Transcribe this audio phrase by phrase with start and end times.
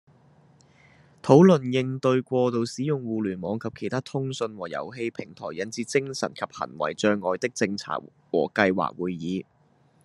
[1.21, 7.91] 「討論應對過度使用互聯網及其他通訊和遊戲平台引致精神及行為障礙的政策
[8.31, 9.45] 和計劃」會議